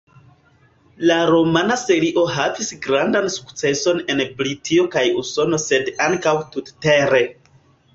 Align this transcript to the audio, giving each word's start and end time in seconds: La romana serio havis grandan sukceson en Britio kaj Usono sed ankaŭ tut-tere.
La 1.09 1.17
romana 1.29 1.77
serio 1.81 2.23
havis 2.39 2.73
grandan 2.87 3.29
sukceson 3.37 4.03
en 4.17 4.27
Britio 4.43 4.91
kaj 4.99 5.07
Usono 5.25 5.65
sed 5.71 5.97
ankaŭ 6.11 6.39
tut-tere. 6.55 7.27